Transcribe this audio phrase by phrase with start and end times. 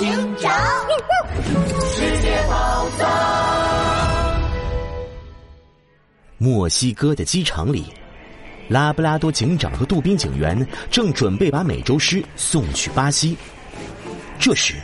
[0.00, 0.08] 警
[0.38, 0.50] 长，
[1.94, 3.06] 世界宝藏。
[6.38, 7.84] 墨西哥的机场里，
[8.66, 13.36] 拉布拉多警长和杜宾警员正准备把美洲狮送去巴西。
[14.38, 14.76] 这时，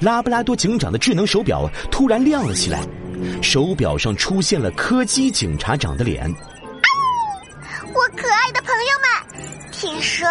[0.00, 2.80] 拉布拉多警长的智能手表突然亮了起来，
[3.42, 6.26] 手表上出现了柯基警察长的脸。
[7.92, 8.57] 我可爱的，
[9.78, 10.26] 听说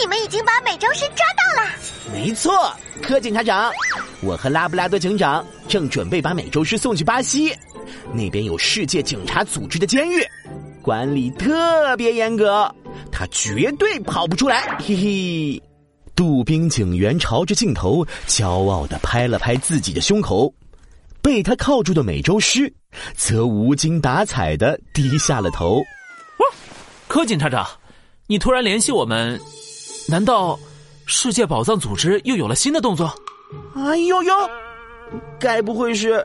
[0.00, 1.70] 你们已经把美洲狮抓到了。
[2.12, 3.70] 没错，柯警察长，
[4.20, 7.56] 我和拉布拉多警长正准备把美洲狮送去巴西，
[8.12, 10.20] 那边有世界警察组织的监狱，
[10.82, 12.68] 管理特别严格，
[13.12, 14.76] 他绝对跑不出来。
[14.80, 15.62] 嘿嘿，
[16.16, 20.52] 杜宾警员朝着镜头骄傲的拍了拍自己的胸口，
[21.22, 22.72] 被他铐住的美洲狮
[23.14, 25.80] 则无精打采的低下了头。
[27.06, 27.64] 柯警察长，
[28.30, 29.40] 你突然联系我们，
[30.06, 30.56] 难道？
[31.04, 33.12] 世界宝藏组织又有了新的动作，
[33.74, 34.32] 哎呦呦，
[35.40, 36.24] 该不会是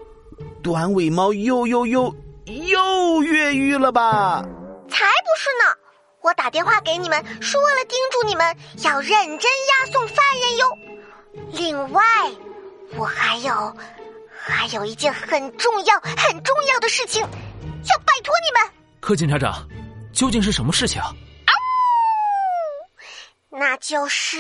[0.61, 4.43] 短尾猫又又又又越狱了吧？
[4.87, 5.75] 才不是呢！
[6.21, 10.77] 我打电话给你们，是为了叮嘱你们要认真押送犯人哟。
[11.53, 12.03] 另外，
[12.97, 13.75] 我还有
[14.37, 18.71] 还有一件很重要、很重要的事情要拜托你们。
[18.99, 19.67] 柯警察长，
[20.13, 21.01] 究竟是什么事情？
[23.57, 24.37] 那就是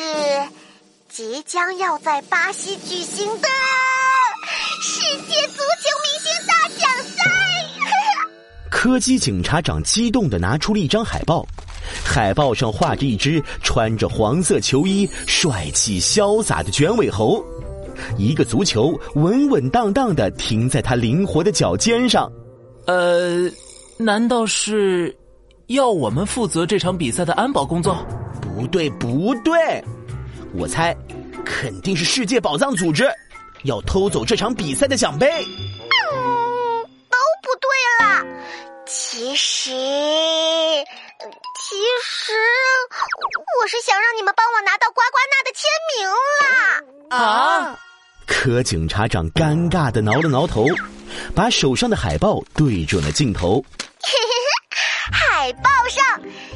[1.07, 3.47] 即将要在巴西举行的
[4.81, 7.23] 世界足球明星大奖赛。
[8.69, 11.47] 柯基警察长激动的拿出了一张海报，
[12.03, 17.41] 海报上画着一只穿着黄色球衣、帅气潇洒的卷尾猴，
[18.17, 22.29] 一个足球稳稳当当的停在他灵活的脚尖上。
[22.85, 23.49] 呃，
[23.97, 25.15] 难道是
[25.67, 28.05] 要我们负责这场比赛的安保工作？
[28.55, 29.83] 不对，不对，
[30.53, 30.95] 我猜
[31.43, 33.05] 肯定是世界宝藏组织
[33.63, 35.29] 要偷走这场比赛的奖杯。
[35.29, 35.43] 嗯，
[37.09, 38.23] 都不对啦。
[38.87, 39.75] 其实，其
[42.01, 42.31] 实
[43.59, 45.67] 我是想让你们帮我拿到呱呱娜的签
[45.99, 46.07] 名
[46.39, 46.79] 啦。
[47.17, 47.77] 啊！
[48.25, 50.65] 柯警察长尴尬的挠了挠头，
[51.35, 53.61] 把手上的海报对准了镜头。
[55.45, 56.03] 海报上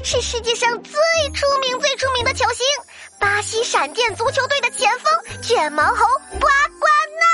[0.04, 0.94] 是世界上最
[1.36, 2.66] 出名、最出名的球星——
[3.22, 6.88] 巴西闪电足球队的前锋卷毛猴呱呱
[7.20, 7.26] 纳。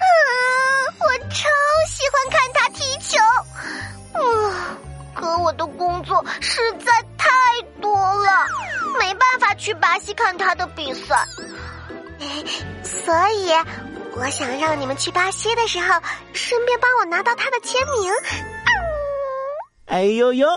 [0.00, 1.46] 嗯， 我超
[1.86, 3.18] 喜欢看他踢球。
[4.14, 4.78] 嗯，
[5.14, 7.28] 可我的工作实在太
[7.82, 7.94] 多
[8.24, 8.46] 了，
[8.98, 11.22] 没办法去巴西看他的比赛。
[12.82, 13.52] 所以，
[14.16, 16.00] 我想让你们去巴西的时候，
[16.32, 18.10] 顺便帮我拿到他的签名。
[19.92, 20.48] 哎呦呦！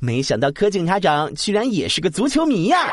[0.00, 2.90] 没想到柯警察长居然也是个足球迷呀！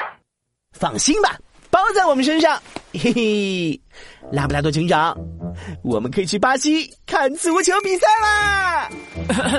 [0.73, 1.39] 放心吧，
[1.69, 2.61] 包在我们身上。
[2.91, 3.81] 嘿嘿，
[4.29, 5.17] 拉布拉多警长，
[5.85, 8.89] 我们可以去巴西看足球比赛啦！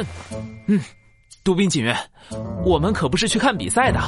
[0.68, 0.78] 嗯，
[1.42, 1.96] 杜宾警员，
[2.62, 3.98] 我们可不是去看比赛的，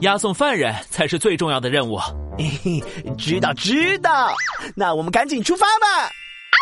[0.00, 1.96] 押送犯人才是最重要的任务。
[2.36, 2.82] 嘿嘿，
[3.16, 4.34] 知道知道，
[4.74, 6.58] 那我们赶紧出发吧啊！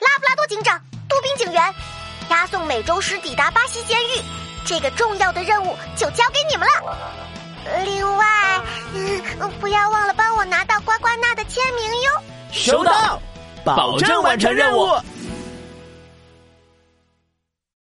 [0.00, 0.76] 拉布拉多警长，
[1.08, 1.62] 杜宾警员。
[2.30, 4.22] 押送美洲狮抵达巴西监狱，
[4.64, 6.96] 这个重要的任务就交给你们了。
[7.84, 8.26] 另外，
[8.94, 12.10] 嗯，不要忘了帮我拿到呱呱娜的签名哟。
[12.52, 13.20] 收到，
[13.64, 14.88] 保证完成任务。